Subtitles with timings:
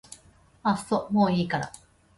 [0.63, 1.71] あっそもういいから